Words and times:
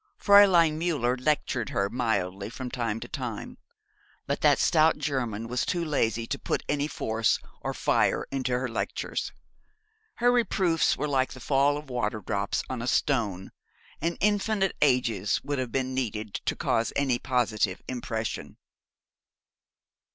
Fräulein 0.19 0.79
Müller 0.79 1.15
lectured 1.23 1.69
her 1.69 1.87
mildly 1.87 2.49
from 2.49 2.71
time 2.71 2.99
to 3.01 3.07
time; 3.07 3.59
but 4.25 4.41
that 4.41 4.57
stout 4.57 4.97
German 4.97 5.47
was 5.47 5.63
too 5.63 5.85
lazy 5.85 6.25
to 6.25 6.39
put 6.39 6.63
any 6.67 6.87
force 6.87 7.37
or 7.61 7.71
fire 7.71 8.25
into 8.31 8.57
her 8.57 8.67
lectures. 8.67 9.31
Her 10.15 10.31
reproofs 10.31 10.97
were 10.97 11.07
like 11.07 11.33
the 11.33 11.39
fall 11.39 11.77
of 11.77 11.91
waterdrops 11.91 12.63
on 12.67 12.81
a 12.81 12.87
stone, 12.87 13.51
and 14.01 14.17
infinite 14.21 14.75
ages 14.81 15.39
would 15.43 15.59
have 15.59 15.71
been 15.71 15.93
needed 15.93 16.33
to 16.45 16.55
cause 16.55 16.91
any 16.95 17.19
positive 17.19 17.79
impression. 17.87 18.57